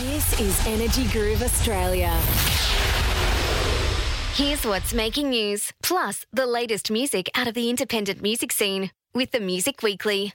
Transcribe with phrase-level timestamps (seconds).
[0.00, 2.08] This is Energy Groove Australia.
[4.34, 9.30] Here's what's making news, plus the latest music out of the independent music scene with
[9.32, 10.32] the Music Weekly.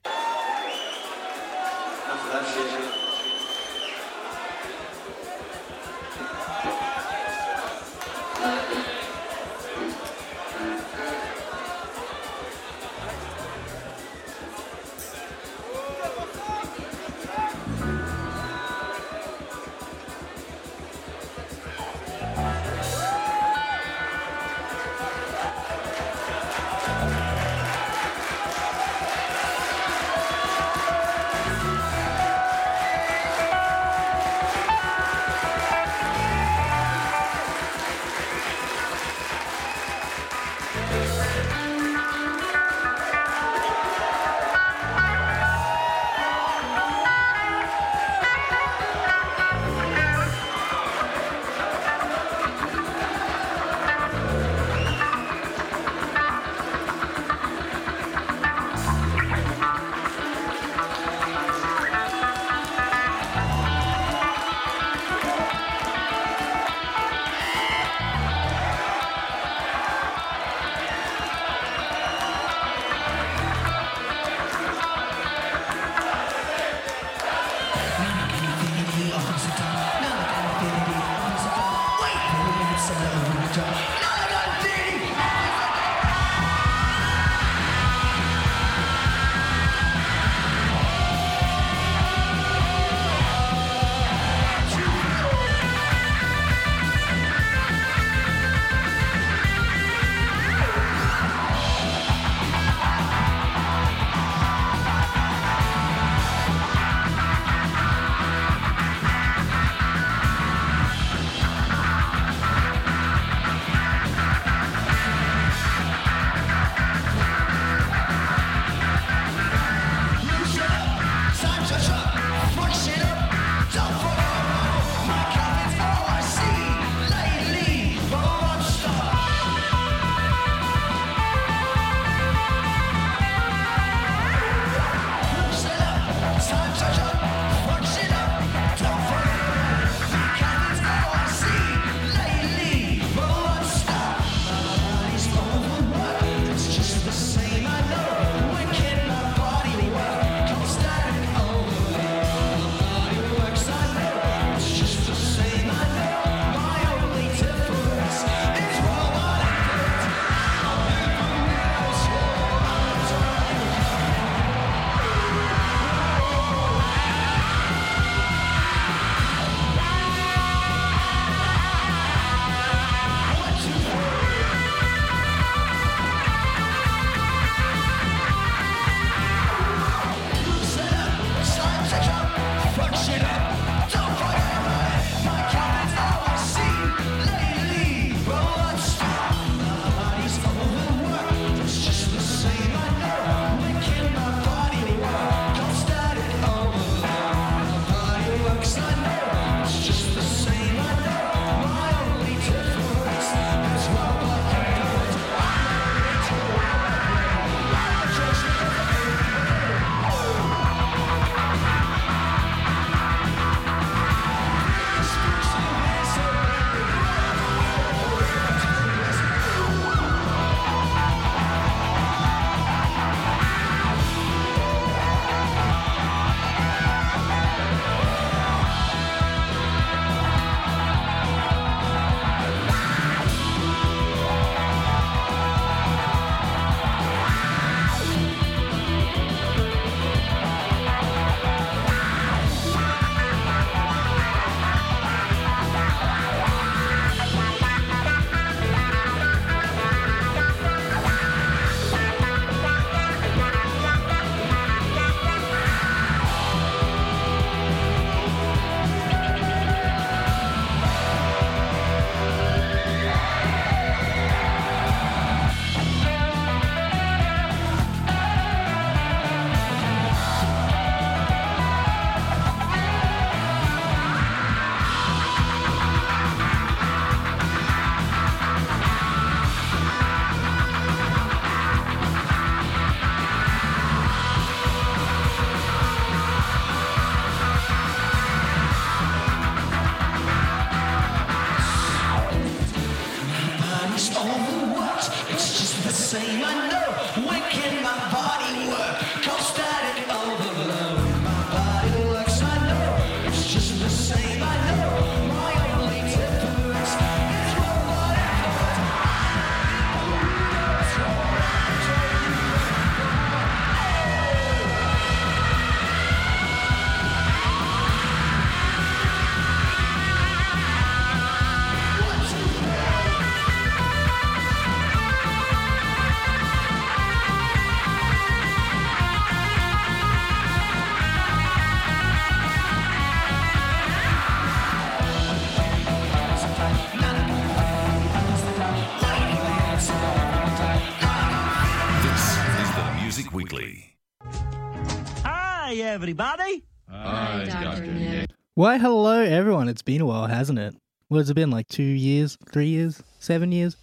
[346.05, 346.63] Everybody.
[346.87, 347.87] Hi, Dr.
[347.87, 348.29] Nick.
[348.53, 349.67] Why, hello, everyone.
[349.67, 350.75] It's been a while, hasn't it?
[351.07, 353.75] What has it been, like two years, three years, seven years?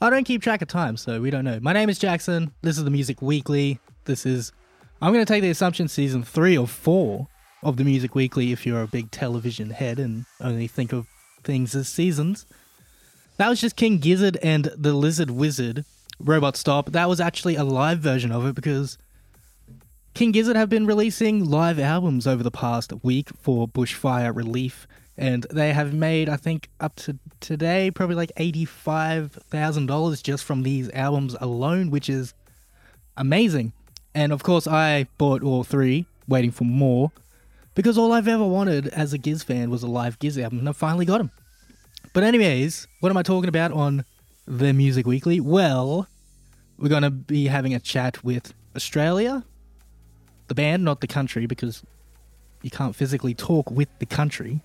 [0.00, 1.58] I don't keep track of time, so we don't know.
[1.60, 2.52] My name is Jackson.
[2.62, 3.80] This is the Music Weekly.
[4.04, 4.52] This is.
[5.02, 7.26] I'm going to take the assumption season three or four
[7.64, 11.08] of the Music Weekly if you're a big television head and only think of
[11.42, 12.46] things as seasons.
[13.38, 15.84] That was just King Gizzard and the Lizard Wizard,
[16.20, 16.92] Robot Stop.
[16.92, 18.98] That was actually a live version of it because
[20.14, 25.44] King Gizzard have been releasing live albums over the past week for Bushfire Relief, and
[25.50, 31.34] they have made, I think, up to today, probably like $85,000 just from these albums
[31.40, 32.32] alone, which is
[33.16, 33.72] amazing.
[34.14, 37.10] And of course, I bought all three, waiting for more,
[37.74, 40.68] because all I've ever wanted as a Giz fan was a live Giz album, and
[40.68, 41.32] I finally got them.
[42.12, 44.04] But, anyways, what am I talking about on
[44.46, 45.40] the Music Weekly?
[45.40, 46.06] Well,
[46.78, 49.42] we're going to be having a chat with Australia,
[50.48, 51.82] the band, not the country, because
[52.62, 54.60] you can't physically talk with the country.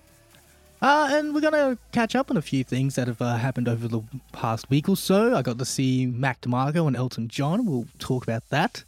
[0.82, 3.86] Uh, and we're gonna catch up on a few things that have uh, happened over
[3.86, 4.00] the
[4.32, 5.36] past week or so.
[5.36, 7.66] I got to see Mac DeMarco and Elton John.
[7.66, 8.82] We'll talk about that,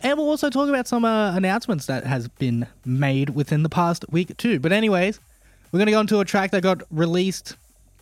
[0.00, 4.06] and we'll also talk about some uh, announcements that has been made within the past
[4.10, 4.58] week too.
[4.58, 5.20] But anyways,
[5.70, 7.56] we're gonna go into a track that got released.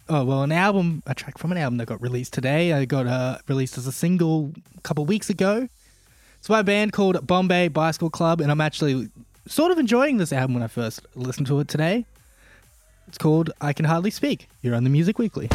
[0.08, 2.72] Oh well, an album, a track from an album that got released today.
[2.72, 5.68] I got uh, released as a single a couple weeks ago.
[6.40, 9.10] It's by a band called Bombay Bicycle Club, and I'm actually
[9.46, 12.06] sort of enjoying this album when I first listened to it today.
[13.08, 14.48] It's called I Can Hardly Speak.
[14.62, 15.50] You're on the Music Weekly.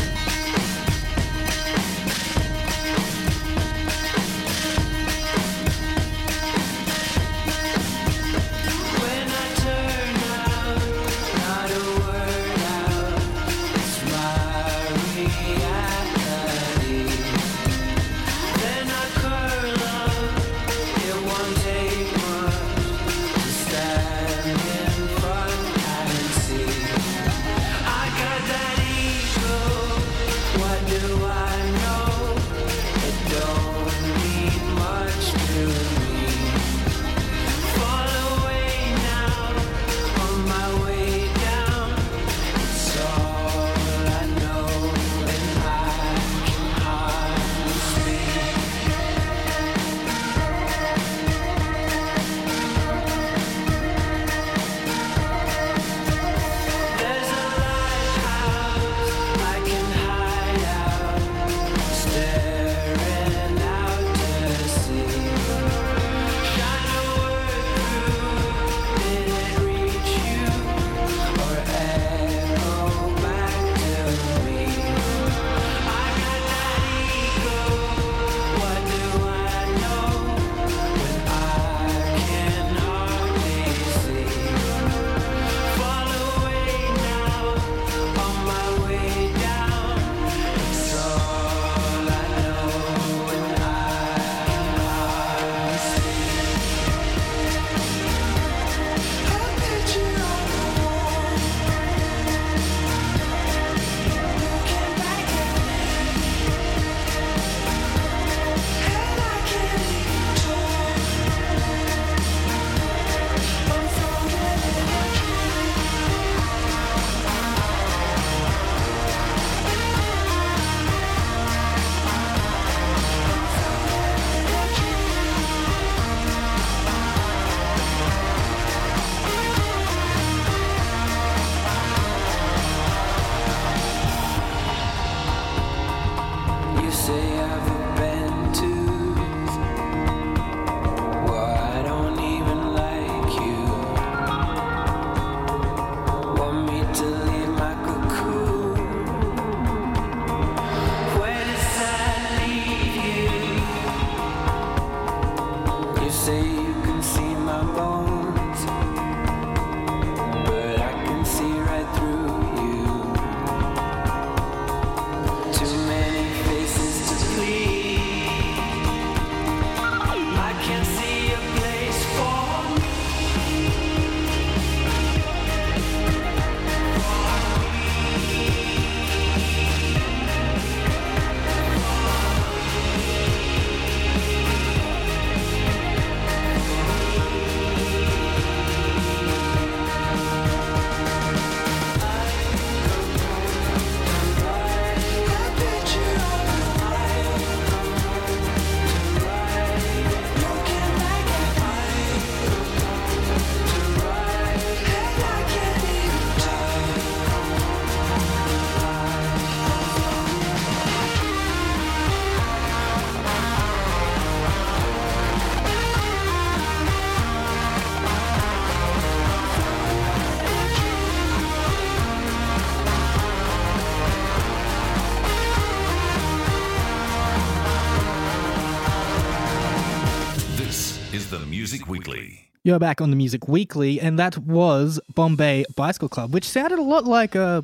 [232.65, 236.81] You're back on the Music Weekly, and that was Bombay Bicycle Club, which sounded a
[236.81, 237.61] lot like uh,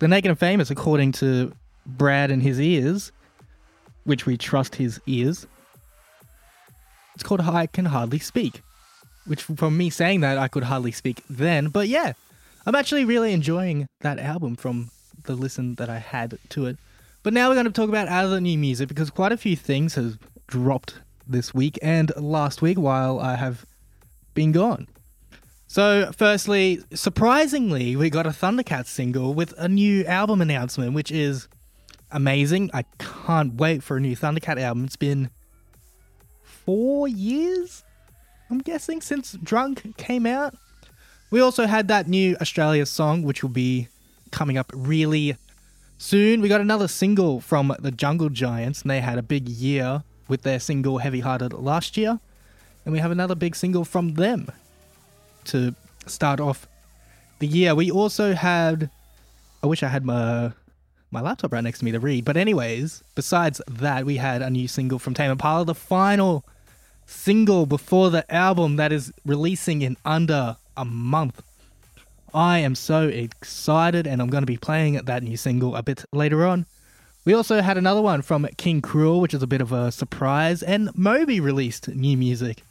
[0.00, 1.52] the Naked and Famous, according to
[1.86, 3.12] Brad and his ears,
[4.02, 5.46] which we trust his ears.
[7.14, 8.60] It's called I Can Hardly Speak,
[9.24, 11.68] which from me saying that, I could hardly speak then.
[11.68, 12.14] But yeah,
[12.66, 14.90] I'm actually really enjoying that album from
[15.26, 16.76] the listen that I had to it.
[17.22, 19.94] But now we're going to talk about other new music because quite a few things
[19.94, 23.64] have dropped this week and last week while I have
[24.34, 24.88] been gone.
[25.66, 31.46] So, firstly, surprisingly, we got a Thundercats single with a new album announcement, which is
[32.10, 32.70] amazing.
[32.74, 34.84] I can't wait for a new Thundercat album.
[34.84, 35.30] It's been
[36.42, 37.84] four years,
[38.50, 40.56] I'm guessing, since Drunk came out.
[41.30, 43.86] We also had that new Australia song, which will be
[44.32, 45.36] coming up really
[45.98, 46.40] soon.
[46.40, 50.42] We got another single from the Jungle Giants, and they had a big year with
[50.42, 52.18] their single Heavy Hearted last year.
[52.90, 54.50] And we have another big single from them
[55.44, 56.66] to start off
[57.38, 57.72] the year.
[57.72, 58.90] We also had.
[59.62, 60.50] I wish I had my
[61.12, 62.24] my laptop right next to me to read.
[62.24, 66.44] But anyways, besides that, we had a new single from Tame Impala, the final
[67.06, 71.44] single before the album that is releasing in under a month.
[72.34, 76.04] I am so excited, and I'm going to be playing that new single a bit
[76.12, 76.66] later on.
[77.24, 80.60] We also had another one from King Krule, which is a bit of a surprise,
[80.60, 82.64] and Moby released new music.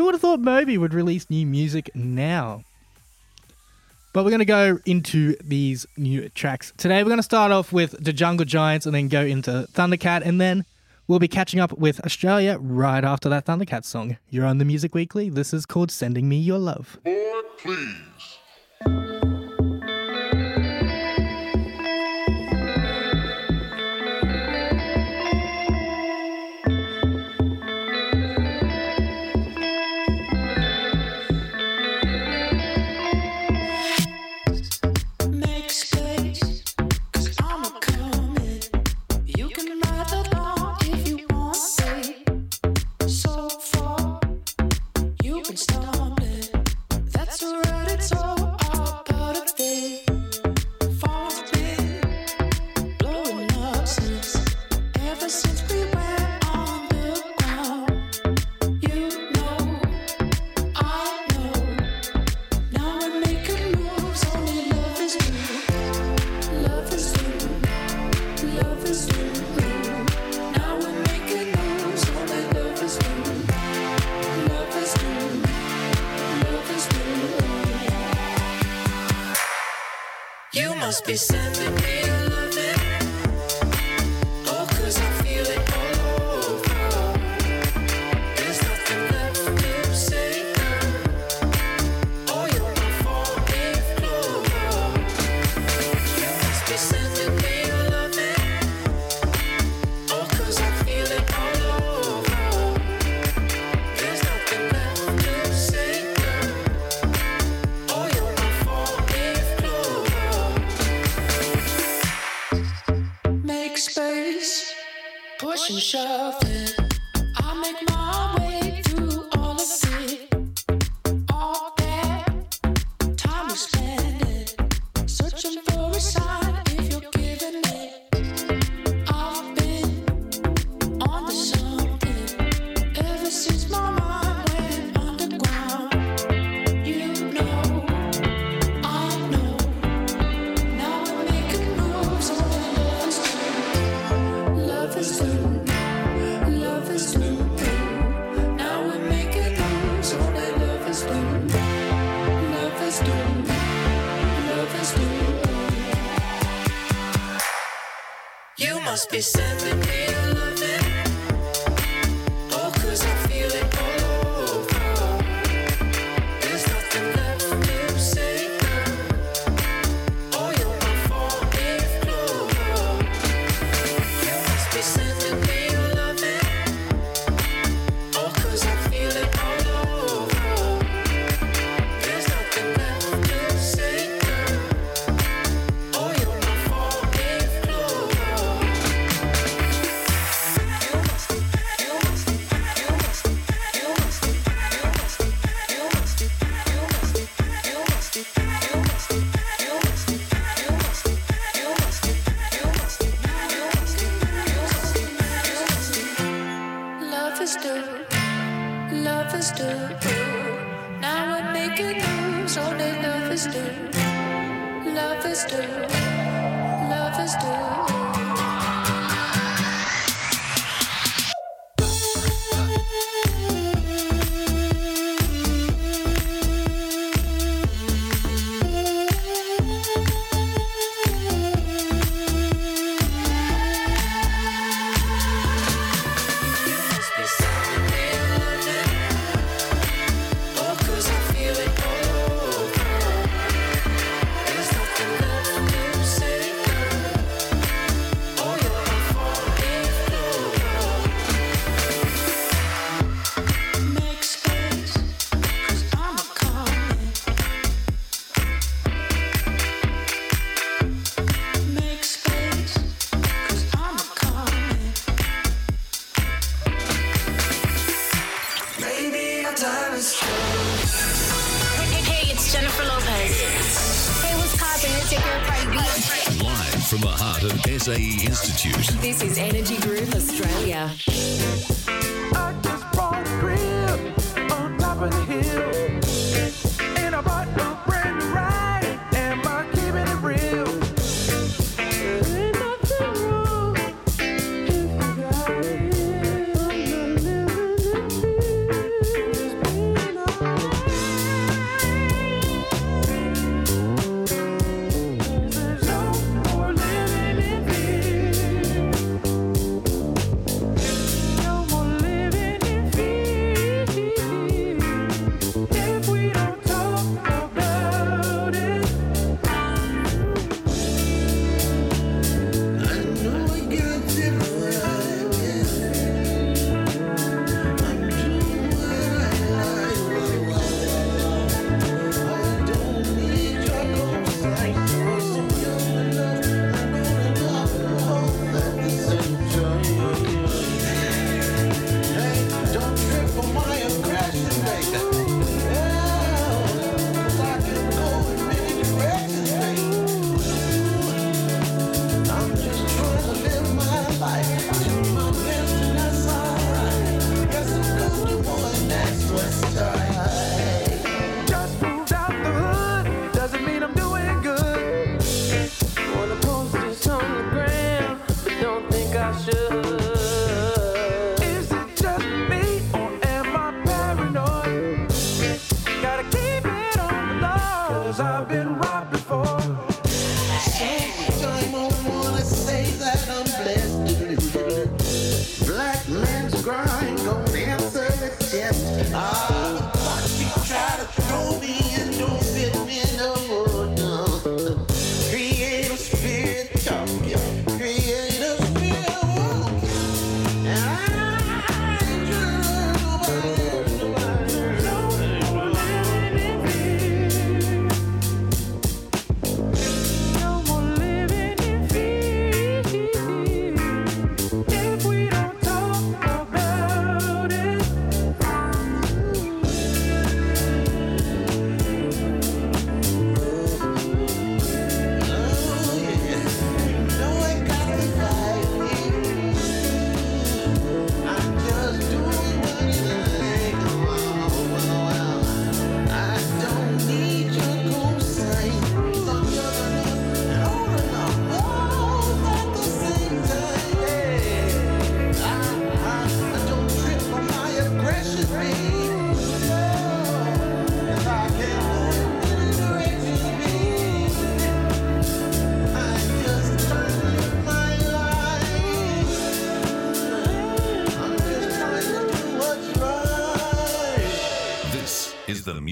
[0.00, 2.64] Who would have thought Moby would release new music now?
[4.14, 6.72] But we're going to go into these new tracks.
[6.78, 10.22] Today, we're going to start off with the Jungle Giants and then go into Thundercat,
[10.24, 10.64] and then
[11.06, 14.16] we'll be catching up with Australia right after that Thundercat song.
[14.30, 15.28] You're on the Music Weekly.
[15.28, 16.98] This is called Sending Me Your Love.
[17.04, 18.39] Make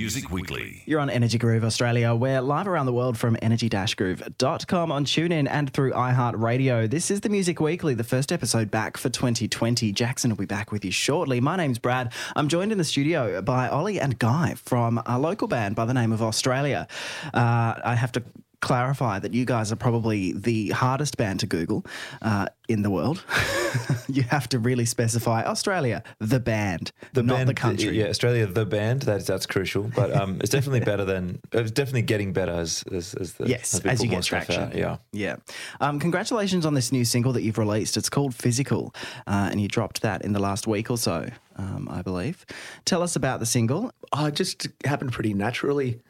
[0.08, 0.82] Music Weekly.
[0.86, 2.14] You're on Energy Groove Australia.
[2.14, 6.88] We're live around the world from energy-groove.com on TuneIn and through iHeartRadio.
[6.88, 9.92] This is the Music Weekly, the first episode back for 2020.
[9.92, 11.42] Jackson will be back with you shortly.
[11.42, 12.14] My name's Brad.
[12.34, 15.92] I'm joined in the studio by Oly and Guy from a local band by the
[15.92, 16.88] name of Australia.
[17.34, 18.22] Uh, I have to
[18.60, 21.84] clarify that you guys are probably the hardest band to Google
[22.22, 23.24] uh, in the world.
[24.08, 27.98] you have to really specify Australia, the band, the not band, the country.
[27.98, 29.02] Yeah, Australia, the band.
[29.02, 33.14] That's that's crucial, but um, it's definitely better than it's definitely getting better as as,
[33.14, 34.62] as the yes as, as you get traction.
[34.62, 34.74] Out.
[34.74, 35.36] Yeah, yeah.
[35.80, 37.96] Um, congratulations on this new single that you've released.
[37.96, 38.94] It's called Physical,
[39.26, 41.28] uh, and you dropped that in the last week or so.
[41.56, 42.46] Um, I believe.
[42.84, 43.90] Tell us about the single.
[44.12, 46.00] I just happened pretty naturally.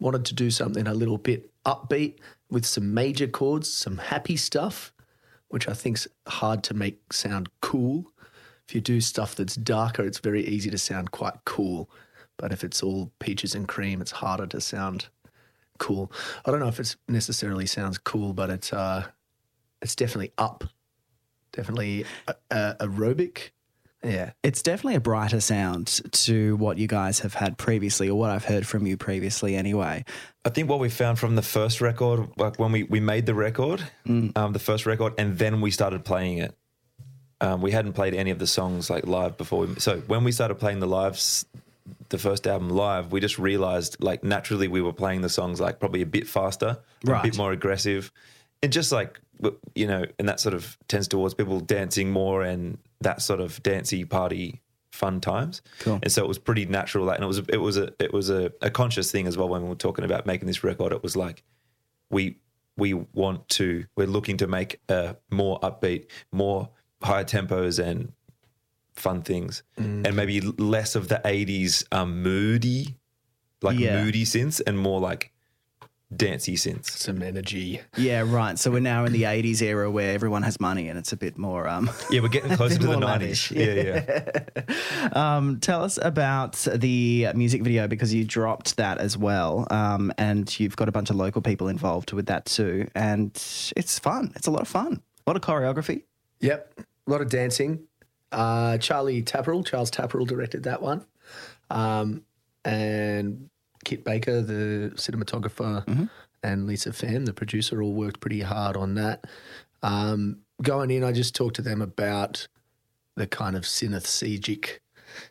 [0.00, 2.18] Wanted to do something a little bit upbeat
[2.50, 4.92] with some major chords, some happy stuff,
[5.48, 8.12] which I think's hard to make sound cool.
[8.68, 11.90] If you do stuff that's darker, it's very easy to sound quite cool.
[12.36, 15.08] But if it's all peaches and cream, it's harder to sound
[15.78, 16.10] cool.
[16.44, 19.06] I don't know if it necessarily sounds cool, but it's uh,
[19.82, 20.64] it's definitely up,
[21.52, 23.50] definitely uh, uh, aerobic.
[24.04, 28.30] Yeah, It's definitely a brighter sound to what you guys have had previously, or what
[28.30, 30.04] I've heard from you previously, anyway.
[30.44, 33.34] I think what we found from the first record, like when we, we made the
[33.34, 34.36] record, Mm.
[34.36, 36.54] um, the first record, and then we started playing it.
[37.40, 39.66] Um, we hadn't played any of the songs like live before.
[39.66, 41.46] We, so when we started playing the lives,
[42.10, 45.80] the first album live, we just realized like naturally we were playing the songs like
[45.80, 48.12] probably a bit faster, a bit more aggressive,
[48.62, 49.20] and just like
[49.74, 53.62] you know, and that sort of tends towards people dancing more and that sort of
[53.62, 54.60] dancey party
[54.92, 55.62] fun times.
[55.80, 55.98] Cool.
[56.02, 57.04] And so it was pretty natural.
[57.06, 59.48] Like, and it was it was a it was a, a conscious thing as well
[59.48, 60.92] when we were talking about making this record.
[60.92, 61.42] It was like
[62.10, 62.38] we
[62.76, 66.68] we want to we're looking to make a more upbeat, more
[67.02, 68.12] higher tempos and
[68.94, 70.06] fun things, Mm.
[70.06, 72.96] and maybe less of the '80s um, moody,
[73.62, 74.02] like Yeah.
[74.04, 75.32] moody synths, and more like
[76.16, 76.90] dancey synths.
[76.90, 77.80] some energy.
[77.96, 78.58] Yeah, right.
[78.58, 81.36] So we're now in the 80s era where everyone has money and it's a bit
[81.38, 81.68] more.
[81.68, 83.06] Um, Yeah, we're getting closer to the more '90s.
[83.06, 83.50] lavish.
[83.52, 84.04] Yeah,
[84.54, 85.08] yeah.
[85.12, 89.66] um, tell us about the music video because you dropped that as well.
[89.70, 92.88] Um, and you've got a bunch of local people involved with that too.
[92.94, 93.30] And
[93.76, 94.32] it's fun.
[94.36, 95.00] It's a lot of fun.
[95.26, 96.02] A lot of choreography.
[96.40, 97.84] Yep, a lot of dancing.
[98.32, 101.06] Uh, Charlie Tapperell, Charles Tapperell directed that one,
[101.70, 102.24] um,
[102.64, 103.48] and
[103.84, 106.08] Kit Baker, the cinematographer,
[106.42, 109.24] and Lisa Pham, the producer, all worked pretty hard on that.
[109.82, 112.48] Um, going in, I just talked to them about
[113.16, 114.78] the kind of synesthetic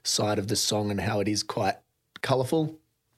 [0.04, 1.76] side of the song and how it is quite
[2.22, 2.78] colourful,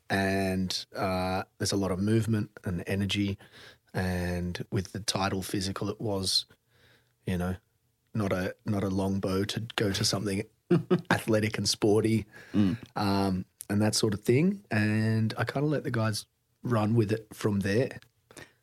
[0.09, 3.37] and uh, there's a lot of movement and energy.
[3.93, 6.45] And with the title physical, it was,
[7.25, 7.55] you know,
[8.13, 10.43] not a not a long bow to go to something
[11.11, 12.25] athletic and sporty,
[12.95, 14.61] um, and that sort of thing.
[14.71, 16.25] And I kind of let the guys
[16.63, 17.99] run with it from there.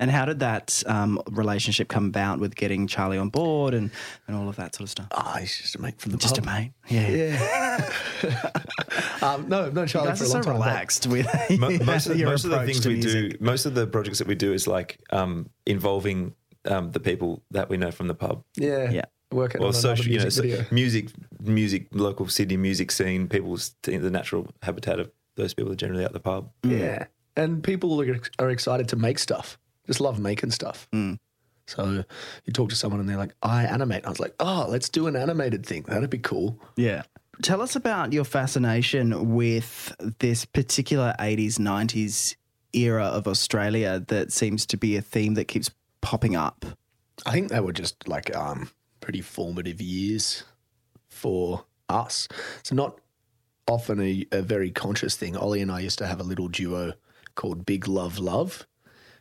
[0.01, 3.89] And how did that um, relationship come about with getting Charlie on board and,
[4.27, 5.07] and all of that sort of stuff?
[5.13, 6.73] Ah, he's just a mate from the Just a mate.
[6.89, 7.09] Yeah.
[7.09, 7.91] Yeah.
[9.23, 10.55] um, no, no, You Charlie guys for are a so long time.
[10.55, 11.27] relaxed with
[11.59, 13.39] Mo- most of, your most of the things we music.
[13.39, 16.35] do, most of the projects that we do is like um, involving
[16.65, 18.43] um, the people that we know from the pub.
[18.57, 19.05] Yeah, Yeah.
[19.33, 21.09] Working Or on another social, you know, music so- music,
[21.41, 23.29] music, local Sydney music scene.
[23.29, 26.51] People's the natural habitat of those people are generally at the pub.
[26.63, 27.07] Yeah.
[27.37, 30.87] And people are, are excited to make stuff, just love making stuff.
[30.93, 31.19] Mm.
[31.67, 32.05] So
[32.45, 34.05] you talk to someone and they're like, I animate.
[34.05, 35.85] I was like, oh, let's do an animated thing.
[35.85, 36.59] That'd be cool.
[36.77, 37.03] Yeah.
[37.41, 42.37] Tell us about your fascination with this particular 80s, 90s
[42.75, 45.71] era of Australia that seems to be a theme that keeps
[46.03, 46.67] popping up.
[47.25, 48.71] I think they were just like um,
[49.03, 50.45] pretty formative years
[51.11, 52.27] for us.
[52.61, 52.99] It's not
[53.69, 55.37] often a, a very conscious thing.
[55.37, 56.95] Oly and I used to have a little duo
[57.35, 58.67] called Big Love Love,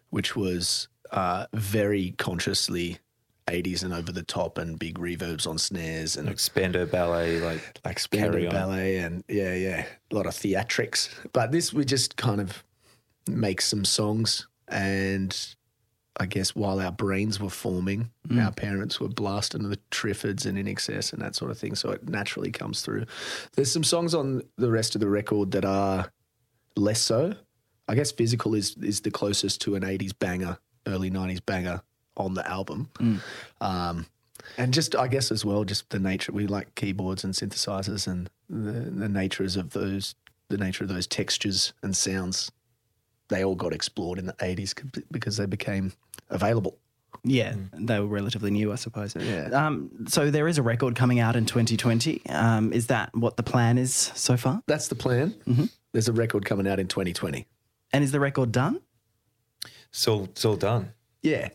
[0.09, 2.99] which was uh, very consciously
[3.47, 7.99] 80s and over the top and big reverbs on snares and Like Ballet, like like
[8.47, 8.51] On.
[8.51, 11.09] ballet and yeah, yeah, a lot of theatrics.
[11.33, 12.63] But this we just kind of
[13.27, 15.35] make some songs, and
[16.19, 21.13] I guess while our brains were forming, our parents were blasting the Triffids and INXS
[21.13, 21.73] and that sort of thing.
[21.75, 23.05] So it naturally comes through.
[23.55, 26.11] There's some songs on the rest of the record that are
[26.75, 27.33] less so.
[27.87, 31.81] I guess physical is is the closest to an '80s banger, early '90s banger
[32.17, 32.89] on the album.
[33.61, 34.05] Um,
[34.57, 38.29] and just I guess as well, just the nature we like keyboards and synthesizers and
[38.49, 40.15] the, the natures of those,
[40.49, 42.51] the nature of those textures and sounds.
[43.31, 44.75] They all got explored in the '80s
[45.09, 45.93] because they became
[46.29, 46.77] available.
[47.23, 49.15] Yeah, they were relatively new, I suppose.
[49.15, 49.49] Yeah.
[49.53, 52.21] Um, so there is a record coming out in 2020.
[52.29, 54.61] Um, is that what the plan is so far?
[54.67, 55.35] That's the plan.
[55.47, 55.65] Mm-hmm.
[55.91, 57.45] There's a record coming out in 2020.
[57.93, 58.81] And is the record done?
[59.91, 60.93] it's all it's all done.
[61.21, 61.49] Yeah,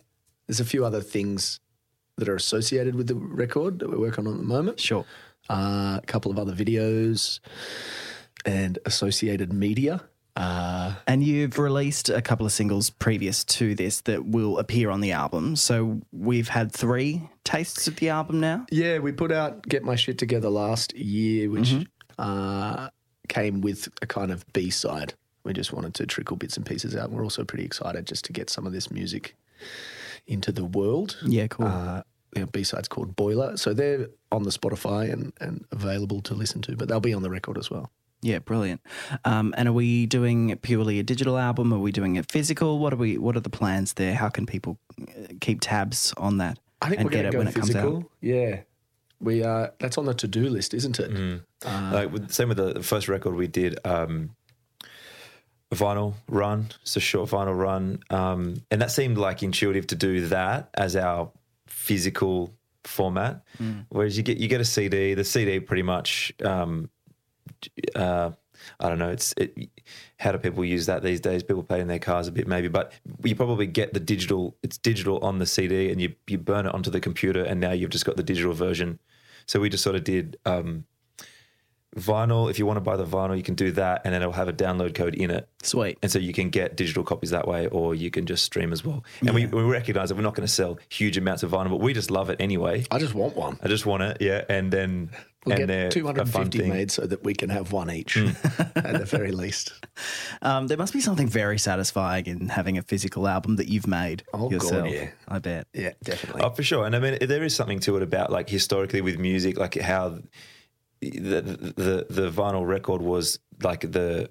[0.47, 1.61] there's a few other things
[2.17, 4.81] that are associated with the record that we're working on at the moment.
[4.81, 5.05] Sure.
[5.49, 7.41] Uh, a couple of other videos
[8.45, 10.03] and associated media.
[10.37, 15.01] Uh, And you've released a couple of singles previous to this that will appear on
[15.01, 15.57] the album.
[15.57, 18.67] So we've had three tastes of the album now.
[18.71, 21.75] Yeah, we put out Get My Shit Together last year, which
[22.19, 22.91] uh,
[23.29, 25.15] came with a kind of B side.
[25.45, 27.11] We just wanted to trickle bits and pieces out.
[27.11, 29.37] We're also pretty excited just to get some of this music
[30.27, 31.17] into the world.
[31.25, 31.67] Yeah, cool.
[31.67, 33.57] Uh, the B side's called Boiler.
[33.57, 37.23] So they're on the Spotify and, and available to listen to, but they'll be on
[37.23, 37.91] the record as well.
[38.23, 38.81] Yeah, brilliant.
[39.25, 41.73] Um, and are we doing purely a digital album?
[41.73, 42.79] Are we doing it physical?
[42.79, 43.19] What are we?
[43.19, 44.15] What are the plans there?
[44.15, 47.39] How can people uh, keep tabs on that I think and we're going to go
[47.39, 47.83] when it comes out?
[47.83, 48.11] physical.
[48.21, 48.61] Yeah,
[49.21, 49.73] we are.
[49.79, 51.11] that's on the to do list, isn't it?
[51.11, 51.43] Mm.
[51.65, 54.31] Uh, like with, same with the, the first record we did, um,
[55.71, 59.95] a vinyl run, it's a short vinyl run, um, and that seemed like intuitive to
[59.95, 61.31] do that as our
[61.67, 63.43] physical format.
[63.89, 66.89] Whereas you get you get a CD, the CD pretty much, um,
[67.95, 68.31] uh,
[68.81, 69.71] I don't know, it's it,
[70.19, 71.43] how do people use that these days?
[71.43, 72.93] People play in their cars a bit maybe, but
[73.23, 74.57] you probably get the digital.
[74.63, 77.73] It's digital on the CD, and you you burn it onto the computer, and now
[77.73, 78.99] you've just got the digital version.
[79.47, 80.39] So we just sort of did.
[80.45, 80.85] Um,
[81.97, 82.51] vinyl.
[82.51, 84.49] If you want to buy the vinyl, you can do that, and then it'll have
[84.49, 85.49] a download code in it.
[85.63, 85.99] Sweet.
[86.03, 88.85] And so you can get digital copies that way, or you can just stream as
[88.85, 89.05] well.
[89.21, 91.81] And we, we recognize that we're not going to sell huge amounts of vinyl, but
[91.81, 92.85] we just love it anyway.
[92.91, 93.59] I just want one.
[93.63, 94.45] I just want it, yeah.
[94.49, 95.11] And then
[95.47, 98.29] We'll and get 250 made so that we can have one each Hmm.
[98.77, 99.73] at the very least.
[100.43, 104.23] Um, there must be something very satisfying in having a physical album that you've made
[104.35, 104.91] Oh, God, yourself.
[104.91, 105.09] yeah.
[105.27, 105.67] I bet.
[105.73, 106.43] Yeah, definitely.
[106.43, 106.85] Oh, for sure.
[106.85, 110.19] And I mean, there is something to it about like historically with music, like how
[111.01, 111.41] the
[111.77, 114.31] the the vinyl record was like the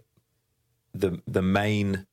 [0.93, 2.05] the the main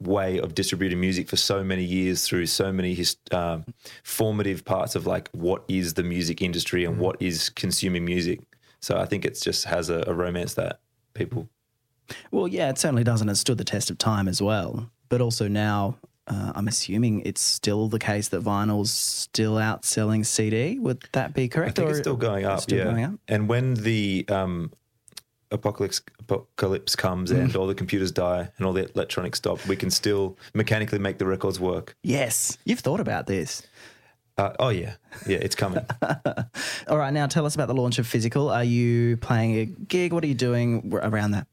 [0.00, 3.64] way of distributing music for so many years through so many his, um,
[4.04, 8.40] formative parts of like what is the music industry and what is consuming music.
[8.80, 10.80] So I think it just has a, a romance that
[11.14, 11.48] people
[12.30, 14.90] Well, yeah, it certainly does, and it stood the test of time as well.
[15.08, 20.78] But also now, uh, I'm assuming it's still the case that vinyl's still outselling CD.
[20.78, 21.78] Would that be correct?
[21.78, 22.60] I think it's still going up.
[22.60, 22.84] still yeah.
[22.84, 23.14] going up?
[23.28, 24.70] And when the um,
[25.50, 29.90] apocalypse apocalypse comes and all the computers die and all the electronics stop, we can
[29.90, 31.96] still mechanically make the records work.
[32.02, 33.62] Yes, you've thought about this.
[34.36, 34.94] Uh, oh yeah,
[35.26, 35.84] yeah, it's coming.
[36.88, 38.50] All right, now tell us about the launch of Physical.
[38.50, 40.12] Are you playing a gig?
[40.12, 41.48] What are you doing around that?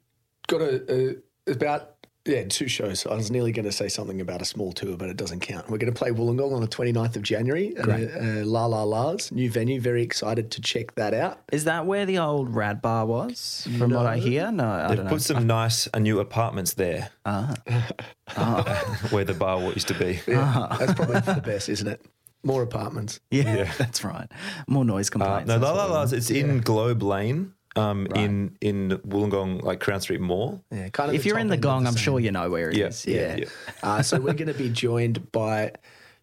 [0.46, 1.16] Got a, a
[1.52, 1.95] about
[2.26, 3.06] yeah two shows.
[3.06, 5.70] I was nearly going to say something about a small tour, but it doesn't count.
[5.70, 7.74] We're going to play Wollongong on the 29th of January.
[7.74, 8.10] Great.
[8.10, 9.80] Uh, uh, La La La's new venue.
[9.80, 11.40] Very excited to check that out.
[11.52, 13.68] Is that where the old Rad Bar was?
[13.78, 15.12] From what I hear, no, I They've don't know.
[15.12, 17.54] put some nice uh, new apartments there, Ah.
[19.12, 20.20] where the bar used to be.
[20.28, 22.02] Yeah, that's probably for the best, isn't it?
[22.44, 23.20] More apartments.
[23.32, 23.72] Yeah, Yeah.
[23.78, 24.28] that's right.
[24.68, 25.48] More noise Uh, complaints.
[25.48, 26.12] no, La La La's.
[26.12, 26.14] want.
[26.14, 30.64] It's in Globe Lane, um, in in Wollongong, like Crown Street Mall.
[30.72, 31.16] Yeah, kind of.
[31.16, 32.88] If you're in the top end of gong, I'm sure you know where it Yeah.
[32.88, 33.06] is.
[33.06, 33.36] Yeah.
[33.38, 33.46] Yeah.
[33.84, 35.74] Uh, so we're going to be joined by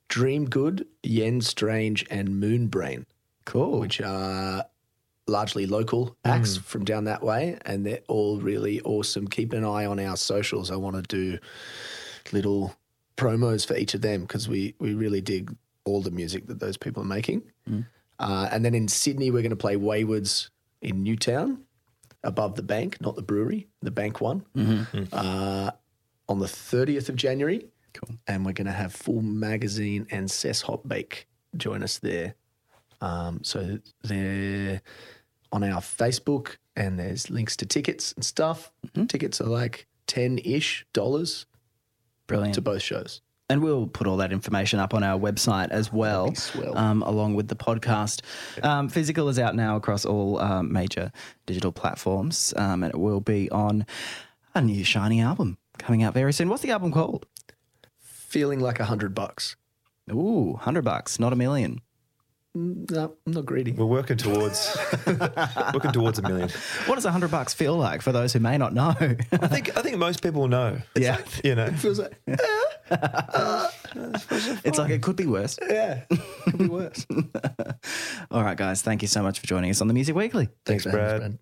[0.09, 3.05] Dream Good, Yen Strange, and Moonbrain,
[3.45, 3.81] Cool.
[3.81, 4.65] which are
[5.29, 9.29] largely local acts from down that way, and they're all really awesome.
[9.29, 10.71] Keep an eye on our socials.
[10.71, 11.39] I want to do
[12.33, 12.75] little
[13.17, 16.77] promos for each of them because we we really dig all the music that those
[16.77, 17.43] people are making.
[18.19, 20.49] Uh, and then in Sydney, we're going to play Waywards
[20.83, 21.65] in Newtown,
[22.25, 24.45] above the bank, not the brewery, the bank one,
[25.13, 25.71] uh,
[26.29, 27.67] on the 30th of January.
[27.95, 28.17] Cool.
[28.27, 32.35] And we're going to have Full Magazine and Cess Hot Bake join us there.
[33.01, 34.81] Um, so they're
[35.53, 38.73] on our Facebook, and there's links to tickets and stuff.
[39.09, 41.45] Tickets are like 10 ish dollars
[42.27, 42.55] Brilliant.
[42.55, 43.21] to both shows.
[43.53, 46.33] And we'll put all that information up on our website as well,
[46.75, 48.23] um, along with the podcast.
[48.65, 51.13] Um, Physical is out now across all um, major
[51.45, 53.85] digital platforms, um, and it will be on
[54.55, 56.49] a new shiny album coming out very soon.
[56.49, 57.27] What's the album called?
[57.99, 59.55] Feeling like a hundred bucks.
[60.11, 61.83] Ooh, hundred bucks, not a million.
[62.57, 63.73] Mm, no, I'm not greedy.
[63.73, 64.77] We're working towards
[65.73, 66.51] working towards a million.
[66.87, 68.95] What does a hundred bucks feel like for those who may not know?
[68.99, 70.79] I think I think most people know.
[70.95, 72.39] yeah, You know, it feels like, uh,
[72.91, 73.69] uh,
[74.65, 75.59] it's like it could be worse.
[75.67, 76.03] yeah,
[76.45, 77.07] could be worse.
[78.31, 80.49] All right, guys, thank you so much for joining us on the Music Weekly.
[80.67, 80.95] Thanks, man.
[80.95, 81.39] Brad.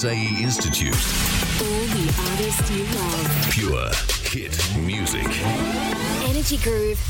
[0.00, 0.96] SAE Institute.
[1.60, 3.46] All the artists you love.
[3.50, 3.90] Pure
[4.24, 5.28] hit music.
[6.24, 7.09] Energy Groove.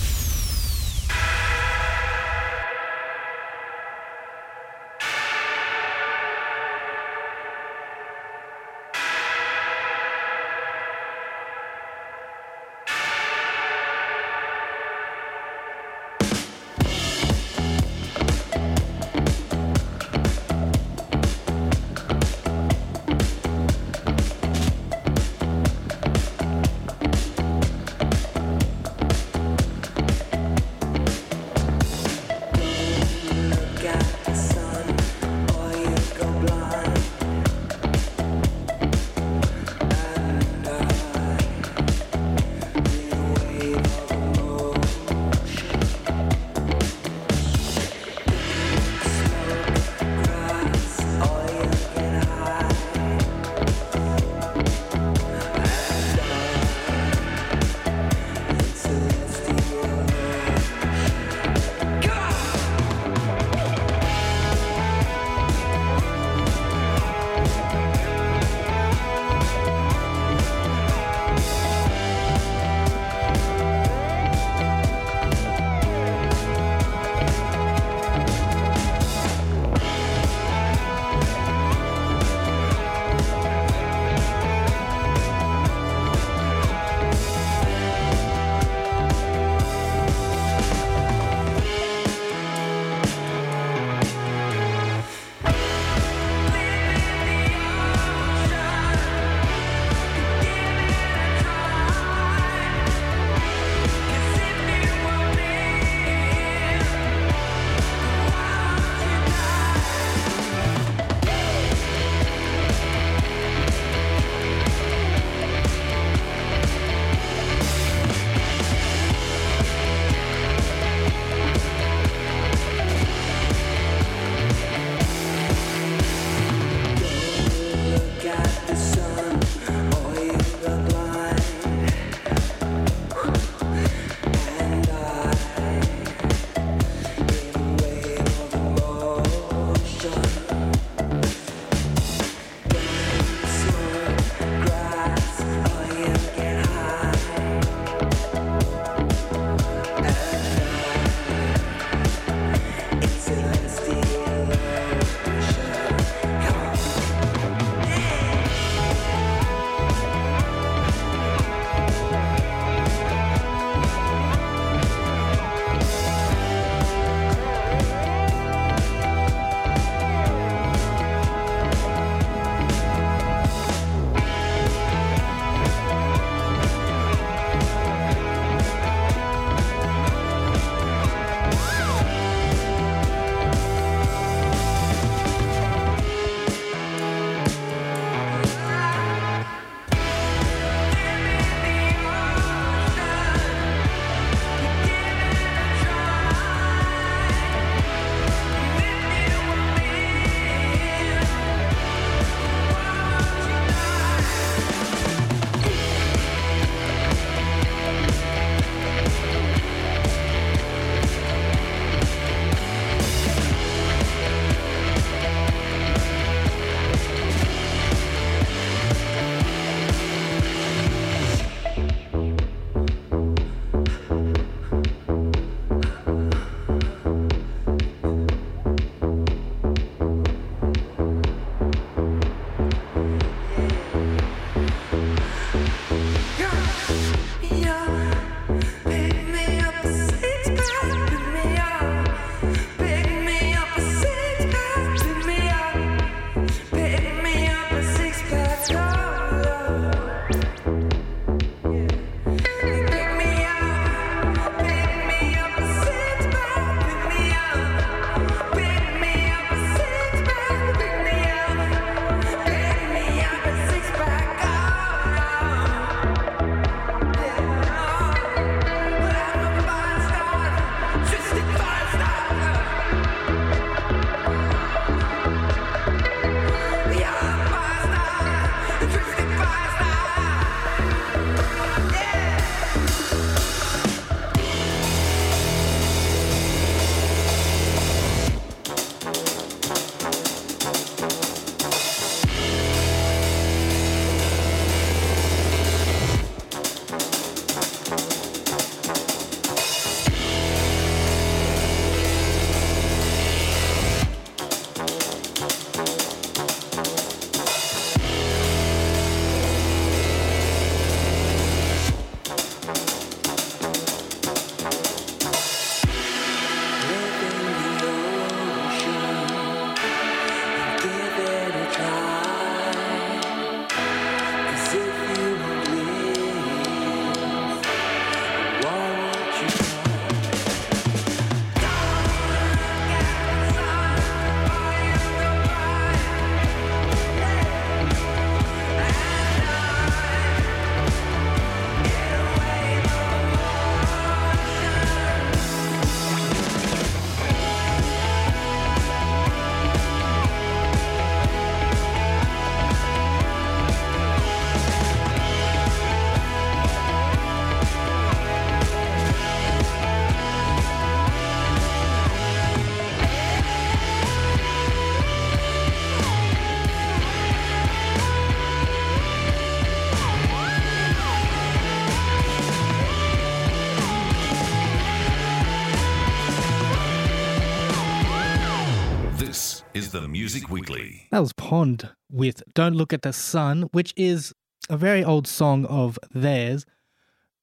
[380.32, 381.08] Music Weekly.
[381.10, 384.32] That was Pond with Don't Look at the Sun, which is
[384.68, 386.64] a very old song of theirs,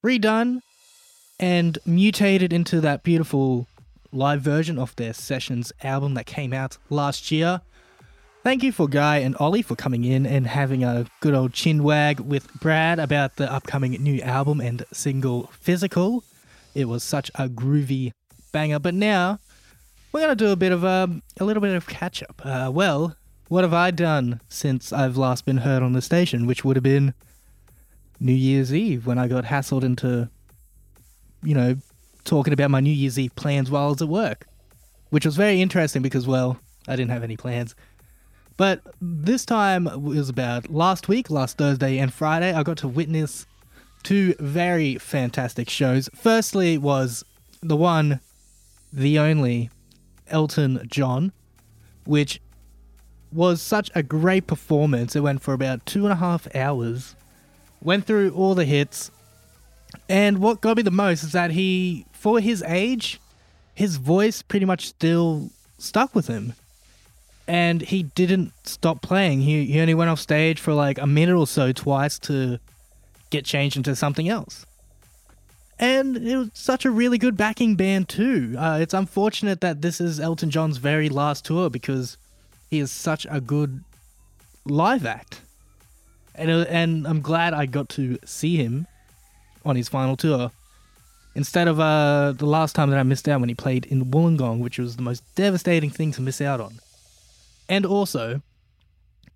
[0.05, 0.61] redone
[1.37, 3.67] and mutated into that beautiful
[4.13, 7.59] live version of their Sessions album that came out last year.
[8.45, 11.83] Thank you for Guy and Oly for coming in and having a good old chin
[11.83, 16.23] wag with Brad about the upcoming new album and single Physical.
[16.73, 18.13] It was such a groovy
[18.53, 18.79] banger.
[18.79, 19.39] But now
[20.17, 22.41] we're gonna do a bit of a, a little bit of catch up.
[22.43, 23.15] Uh, well,
[23.49, 26.81] what have I done since I've last been heard on the station, which would have
[26.81, 27.13] been
[28.19, 30.27] New Year's Eve when I got hassled into,
[31.43, 31.77] you know,
[32.23, 34.47] talking about my New Year's Eve plans while I was at work,
[35.11, 37.75] which was very interesting because, well, I didn't have any plans.
[38.57, 42.53] But this time was about last week, last Thursday and Friday.
[42.53, 43.45] I got to witness
[44.01, 46.09] two very fantastic shows.
[46.15, 47.23] Firstly was
[47.61, 48.19] the one,
[48.91, 49.69] the only
[50.29, 51.31] Elton John,
[52.05, 52.41] which
[53.31, 55.15] was such a great performance.
[55.15, 57.15] It went for about two and a half hours,
[57.81, 59.11] went through all the hits,
[60.09, 63.19] and what got me the most is that he, for his age,
[63.73, 66.53] his voice pretty much still stuck with him.
[67.47, 69.41] And he didn't stop playing.
[69.41, 72.59] He, he only went off stage for like a minute or so twice to
[73.29, 74.65] get changed into something else.
[75.79, 78.55] And it was such a really good backing band, too.
[78.57, 82.17] Uh, it's unfortunate that this is Elton John's very last tour because
[82.69, 83.83] he is such a good
[84.65, 85.41] live act.
[86.33, 88.87] And, uh, and I'm glad I got to see him
[89.65, 90.51] on his final tour
[91.35, 94.59] instead of uh, the last time that I missed out when he played in Wollongong,
[94.59, 96.79] which was the most devastating thing to miss out on.
[97.69, 98.41] And also,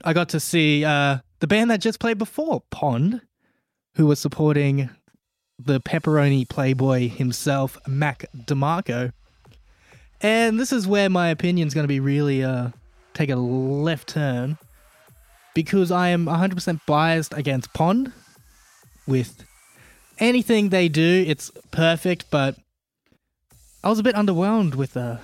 [0.03, 3.21] I got to see uh, the band that just played before, Pond,
[3.95, 4.89] who was supporting
[5.65, 9.11] the pepperoni playboy himself, Mac DeMarco.
[10.21, 12.69] And this is where my opinion's going to be really uh,
[13.13, 14.57] take a left turn
[15.53, 18.13] because I am 100% biased against Pond
[19.07, 19.43] with
[20.19, 22.55] anything they do, it's perfect, but
[23.83, 25.17] I was a bit underwhelmed with uh,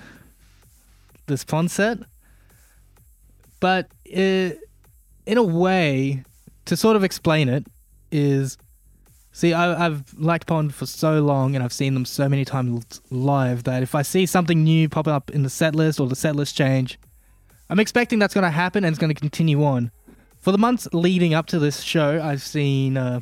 [1.26, 1.98] this Pond set.
[3.60, 4.50] But uh,
[5.26, 6.24] in a way,
[6.66, 7.66] to sort of explain it,
[8.10, 8.58] is
[9.38, 13.00] see, I, I've liked Pond for so long and I've seen them so many times
[13.10, 16.16] live that if I see something new pop up in the set list or the
[16.16, 16.98] set list change,
[17.70, 19.92] I'm expecting that's going to happen and it's going to continue on.
[20.40, 23.20] For the months leading up to this show, I've seen uh,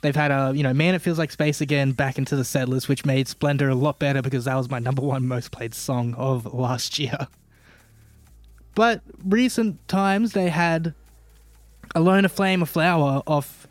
[0.00, 2.68] they've had a you know man it feels like space again back into the set
[2.68, 5.74] list, which made Splendour a lot better because that was my number one most played
[5.74, 7.28] song of last year.
[8.74, 10.94] But recent times they had
[11.94, 13.68] Alone a Flame a Flower off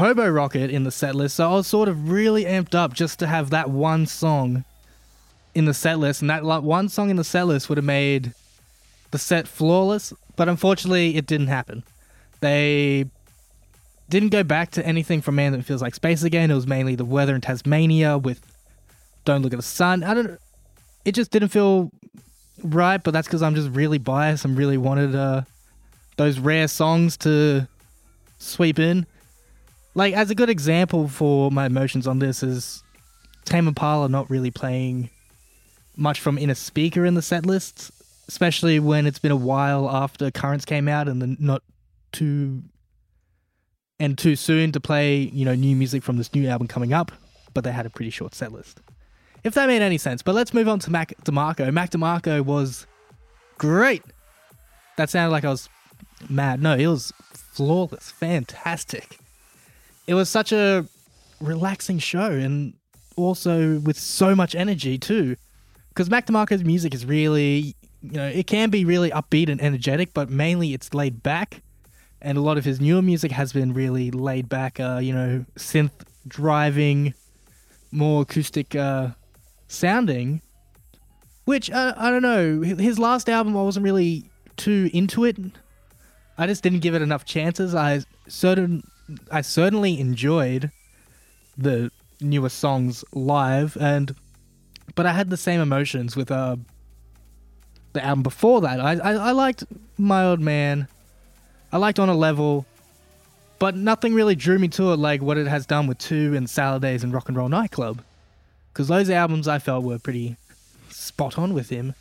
[0.00, 3.18] Hobo Rocket in the set list, so I was sort of really amped up just
[3.18, 4.64] to have that one song
[5.54, 7.84] in the set list, and that like, one song in the set list would have
[7.84, 8.32] made
[9.10, 11.82] the set flawless, but unfortunately it didn't happen.
[12.40, 13.10] They
[14.08, 16.50] didn't go back to anything from Man That Feels Like Space again.
[16.50, 18.40] It was mainly the weather in Tasmania with
[19.26, 20.02] Don't Look at the Sun.
[20.02, 20.38] I don't.
[21.04, 21.90] It just didn't feel
[22.62, 25.42] right, but that's because I'm just really biased and really wanted uh,
[26.16, 27.68] those rare songs to
[28.38, 29.04] sweep in.
[29.94, 32.82] Like as a good example for my emotions on this is
[33.44, 35.10] Tame Impala not really playing
[35.96, 37.90] much from Innerspeaker in the set list,
[38.28, 41.62] especially when it's been a while after Currents came out and not
[42.12, 42.62] too
[43.98, 47.12] and too soon to play, you know, new music from this new album coming up,
[47.52, 48.80] but they had a pretty short set list.
[49.44, 50.22] If that made any sense.
[50.22, 51.72] But let's move on to Mac DeMarco.
[51.72, 52.86] Mac DeMarco was
[53.58, 54.02] great.
[54.96, 55.68] That sounded like I was
[56.28, 56.62] mad.
[56.62, 59.19] No, it was flawless, fantastic.
[60.10, 60.84] It was such a
[61.40, 62.74] relaxing show and
[63.14, 65.36] also with so much energy too.
[65.90, 70.12] Because Mac DeMarco's music is really, you know, it can be really upbeat and energetic,
[70.12, 71.62] but mainly it's laid back
[72.20, 75.44] and a lot of his newer music has been really laid back, uh, you know,
[75.54, 75.92] synth
[76.26, 77.14] driving,
[77.92, 79.10] more acoustic uh,
[79.68, 80.42] sounding.
[81.44, 82.62] Which uh, I don't know.
[82.62, 85.36] His last album, I wasn't really too into it.
[86.36, 87.76] I just didn't give it enough chances.
[87.76, 88.82] I certain,
[89.30, 90.70] I certainly enjoyed
[91.56, 91.90] the
[92.20, 94.14] newer songs live, and
[94.94, 96.56] but I had the same emotions with uh
[97.92, 98.80] the album before that.
[98.80, 99.64] I I, I liked
[99.98, 100.88] My Old Man.
[101.72, 102.66] I liked On a Level,
[103.58, 106.50] but nothing really drew me to it like what it has done with Two and
[106.50, 108.02] Salad Days and Rock and Roll Nightclub.
[108.72, 110.36] Because those albums I felt were pretty
[110.88, 111.94] spot on with him.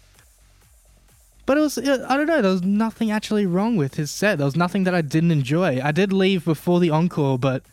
[1.50, 4.38] But it was, I don't know, there was nothing actually wrong with his set.
[4.38, 5.82] There was nothing that I didn't enjoy.
[5.84, 7.64] I did leave before the encore, but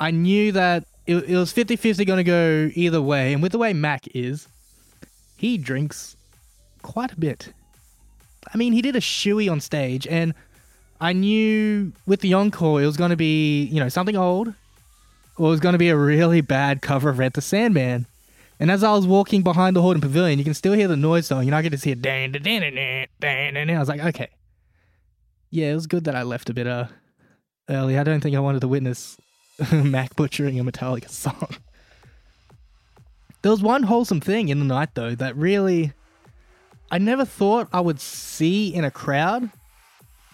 [0.00, 3.32] I knew that it, it was 50 50 going to go either way.
[3.32, 4.48] And with the way Mac is,
[5.36, 6.16] he drinks
[6.82, 7.52] quite a bit
[8.52, 10.34] I mean, he did a shoey on stage, and
[11.00, 14.48] I knew with the encore it was going to be, you know, something old,
[15.38, 18.06] or it was going to be a really bad cover of Red the Sandman.
[18.60, 21.28] And as I was walking behind the Hordern Pavilion, you can still hear the noise
[21.28, 21.40] though.
[21.40, 23.70] You know, I could just hear dan dan dan dan dan dan.
[23.70, 24.28] I was like, okay,
[25.50, 26.86] yeah, it was good that I left a bit uh
[27.68, 27.98] early.
[27.98, 29.16] I don't think I wanted to witness
[29.72, 31.56] Mac butchering a Metallica song.
[33.42, 35.92] There was one wholesome thing in the night though that really
[36.90, 39.50] I never thought I would see in a crowd.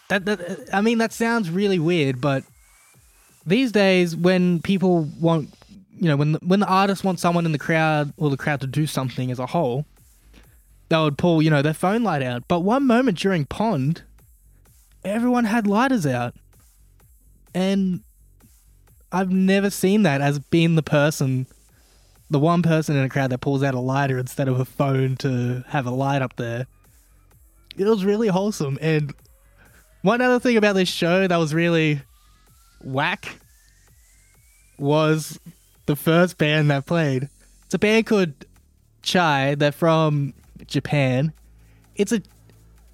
[0.08, 2.44] That, that I mean that sounds really weird, but
[3.46, 5.50] these days when people want
[5.97, 8.61] you know when the, when the artist wants someone in the crowd or the crowd
[8.61, 9.86] to do something as a whole,
[10.88, 12.45] they would pull you know their phone light out.
[12.49, 14.03] But one moment during Pond,
[15.05, 16.34] everyone had lighters out,
[17.55, 18.01] and
[19.12, 21.47] I've never seen that as being the person,
[22.30, 25.16] the one person in a crowd that pulls out a lighter instead of a phone
[25.16, 26.66] to have a light up there.
[27.76, 28.78] It was really wholesome.
[28.80, 29.12] And
[30.03, 32.03] one other thing about this show that was really
[32.82, 33.41] whack
[34.78, 35.38] was
[35.91, 37.28] the first band that played.
[37.64, 38.32] It's a band called
[39.03, 39.57] Chai.
[39.57, 40.34] They're from
[40.68, 41.32] Japan.
[41.97, 42.22] It's a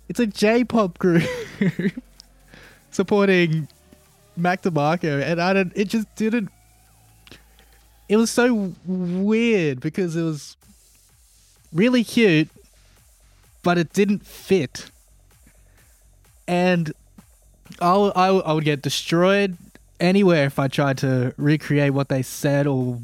[0.09, 1.25] it's a J-pop group
[2.91, 3.69] supporting
[4.35, 5.73] Mac DeMarco, and I don't.
[5.77, 6.49] It just didn't.
[8.09, 10.57] It was so weird because it was
[11.75, 12.49] really cute,
[13.63, 14.91] but it didn't fit,
[16.49, 16.95] and
[17.79, 19.59] I I would get destroyed
[20.01, 23.01] anywhere if I tried to recreate what they said or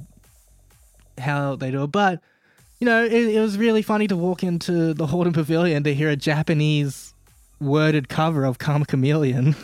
[1.18, 1.88] how they do it.
[1.88, 2.20] But
[2.80, 6.10] you know, it, it was really funny to walk into the Hordern Pavilion to hear
[6.10, 7.14] a Japanese
[7.60, 9.54] worded cover of Karma Chameleon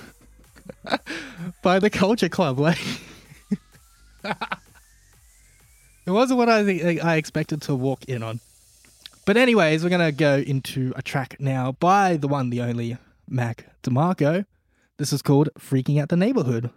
[1.62, 2.60] by the Culture Club.
[2.60, 2.78] Like,
[4.24, 4.36] it
[6.06, 8.40] wasn't what I I expected to walk in on.
[9.26, 12.96] But anyways, we're gonna go into a track now by the one, the only
[13.28, 14.46] Mac DeMarco.
[14.96, 16.70] This is called "Freaking Out the Neighborhood."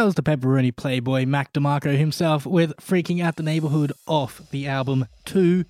[0.00, 4.66] That was the pepperoni playboy Mac DeMarco himself with Freaking Out the Neighborhood off the
[4.66, 5.62] album 2.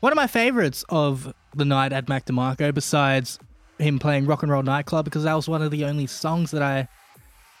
[0.00, 3.38] one of my favorites of the night at Mac DeMarco, besides
[3.78, 6.62] him playing Rock and Roll Nightclub, because that was one of the only songs that
[6.62, 6.88] I,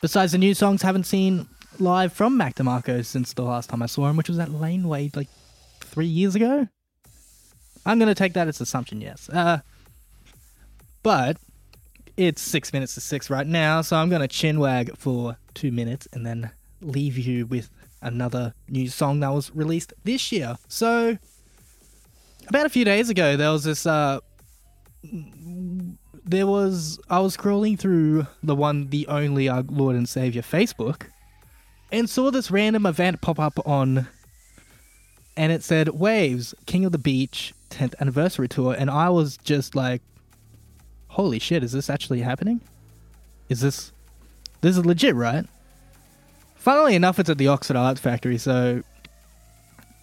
[0.02, 1.46] besides the new songs, haven't seen
[1.78, 5.12] live from Mac DeMarco since the last time I saw him, which was at Laneway
[5.14, 5.28] like
[5.78, 6.66] three years ago.
[7.86, 9.28] I'm going to take that as assumption, yes.
[9.28, 9.60] Uh,
[11.04, 11.36] but
[12.16, 15.72] it's six minutes to six right now, so I'm going to chin wag for two
[15.72, 17.70] minutes and then leave you with
[18.02, 20.56] another new song that was released this year.
[20.68, 21.18] So,
[22.48, 23.86] about a few days ago, there was this.
[23.86, 24.20] Uh,
[26.24, 31.06] there was I was scrolling through the one, the only our Lord and Savior Facebook,
[31.90, 34.08] and saw this random event pop up on,
[35.36, 39.74] and it said Wavves King of the Beach 10th anniversary tour, and I was just
[39.74, 40.02] like,
[41.08, 42.60] holy shit, is this actually happening?
[43.48, 43.92] Is this
[44.60, 45.46] this is legit, right?
[46.56, 48.82] Funnily enough, it's at the Oxford Arts Factory, so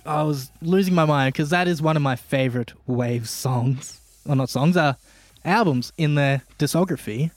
[0.06, 4.00] I was losing my mind because that is one of my favorite Wave songs.
[4.26, 4.94] Well, not songs, uh,
[5.46, 7.32] albums in their discography.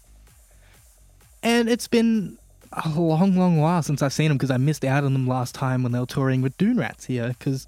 [1.43, 2.39] And it's been
[2.73, 5.55] a long, long while since I've seen them because I missed out on them last
[5.55, 7.35] time when they were touring with Dune Rats here.
[7.39, 7.67] Because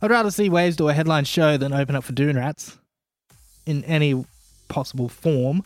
[0.00, 2.78] I'd rather see Wavves do a headline show than open up for Dune Rats
[3.66, 4.24] in any
[4.68, 5.64] possible form.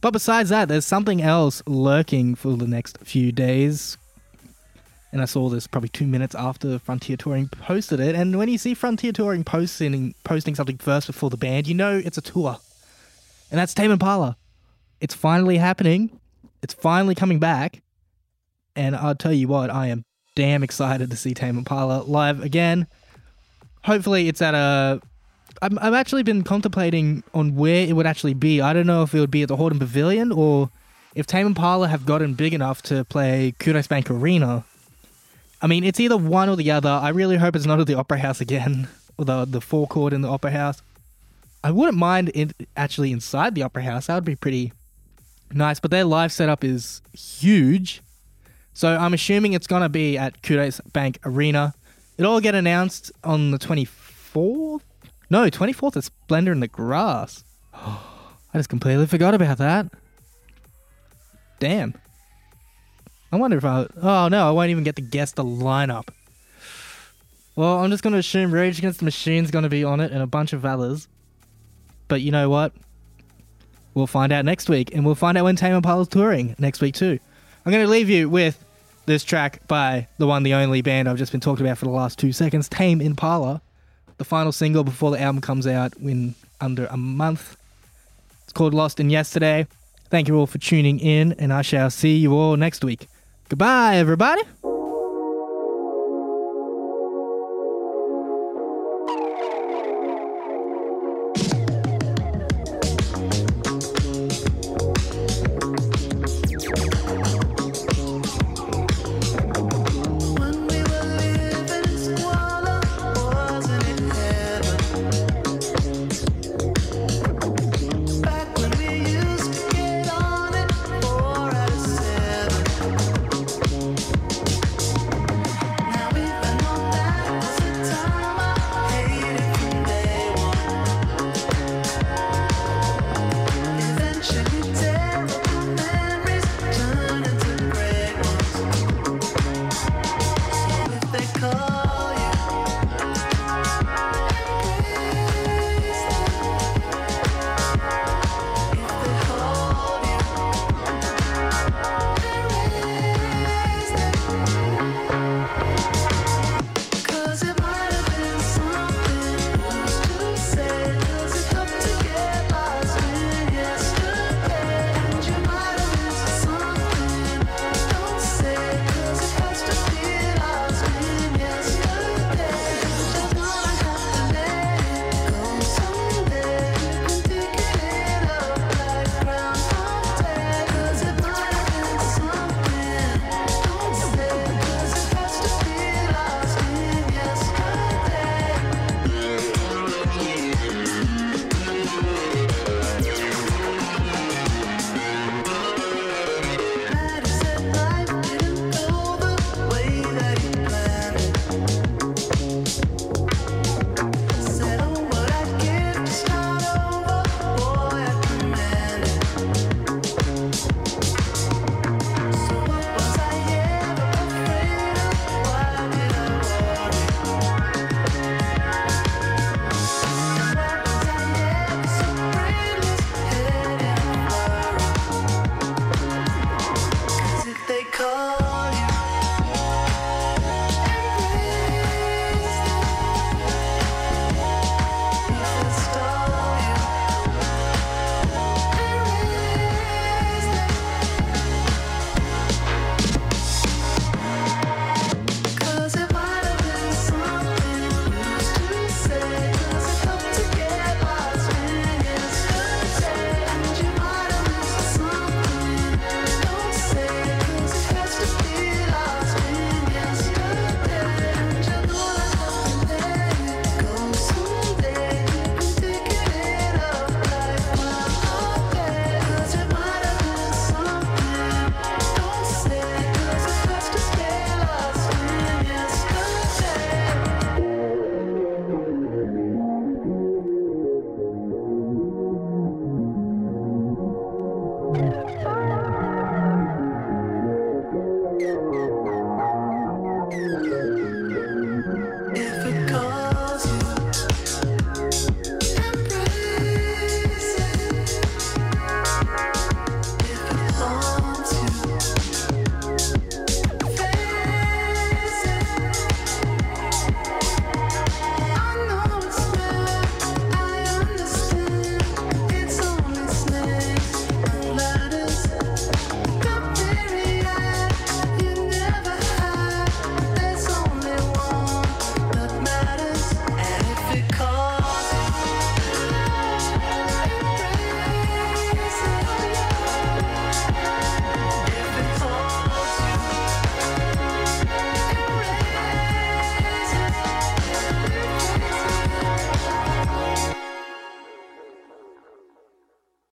[0.00, 3.98] But besides that, there's something else lurking for the next few days.
[5.12, 8.14] And I saw this probably two minutes after Frontier Touring posted it.
[8.14, 12.00] And when you see Frontier Touring posting posting something first before the band, you know
[12.02, 12.58] it's a tour.
[13.50, 14.36] And that's Tame Impala.
[15.00, 16.20] It's finally happening.
[16.62, 17.82] It's finally coming back.
[18.76, 20.04] And I'll tell you what, I am
[20.36, 22.86] damn excited to see Tame Impala live again.
[23.84, 25.00] Hopefully, it's at a.
[25.62, 28.60] I'm, I've actually been contemplating on where it would actually be.
[28.60, 30.70] I don't know if it would be at the Hordern Pavilion or
[31.14, 34.64] if Tame Impala have gotten big enough to play Qudos Bank Arena.
[35.62, 36.88] I mean, it's either one or the other.
[36.88, 38.88] I really hope it's not at the Opera House again,
[39.18, 40.82] or the the forecourt in the Opera House.
[41.62, 44.06] I wouldn't mind it actually inside the Opera House.
[44.06, 44.72] That would be pretty
[45.52, 45.78] nice.
[45.78, 48.00] But their live setup is huge,
[48.72, 51.74] so I'm assuming it's gonna be at Qudos Bank Arena.
[52.16, 54.82] It'll all get announced on the 24th.
[55.30, 57.44] No, 24th is Splendour in the Grass.
[57.74, 57.98] I
[58.54, 59.86] just completely forgot about that.
[61.60, 61.94] Damn.
[63.30, 63.86] I wonder if I.
[64.02, 66.08] Oh no, I won't even get to guess the lineup.
[67.54, 70.12] Well, I'm just going to assume Rage Against the Machine's going to be on it
[70.12, 71.06] and a bunch of others.
[72.08, 72.72] But you know what?
[73.94, 76.94] We'll find out next week, and we'll find out when Tame Impala's touring next week
[76.94, 77.18] too.
[77.64, 78.64] I'm going to leave you with
[79.06, 81.90] this track by the one, the only band I've just been talking about for the
[81.90, 83.60] last two seconds, Tame Impala,
[84.20, 87.56] the final single before the album comes out in under a month.
[88.44, 89.66] It's called Lost in Yesterday.
[90.10, 93.08] Thank you all for tuning in, and I shall see you all next week.
[93.48, 94.42] Goodbye, everybody.